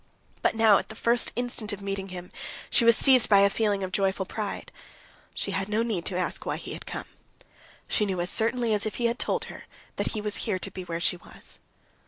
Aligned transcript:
But 0.41 0.55
now 0.55 0.79
at 0.79 0.89
the 0.89 0.95
first 0.95 1.31
instant 1.35 1.71
of 1.71 1.79
meeting 1.79 2.09
him, 2.09 2.31
she 2.71 2.83
was 2.83 2.97
seized 2.97 3.29
by 3.29 3.41
a 3.41 3.51
feeling 3.51 3.83
of 3.83 3.91
joyful 3.91 4.25
pride. 4.25 4.71
She 5.35 5.51
had 5.51 5.69
no 5.69 5.83
need 5.83 6.05
to 6.05 6.17
ask 6.17 6.43
why 6.43 6.57
he 6.57 6.73
had 6.73 6.87
come. 6.87 7.05
She 7.87 8.07
knew 8.07 8.19
as 8.19 8.31
certainly 8.31 8.73
as 8.73 8.87
if 8.87 8.95
he 8.95 9.05
had 9.05 9.19
told 9.19 9.43
her 9.45 9.65
that 9.97 10.13
he 10.13 10.19
was 10.19 10.37
here 10.37 10.57
to 10.57 10.71
be 10.71 10.81
where 10.85 10.99
she 10.99 11.17
was. 11.17 11.59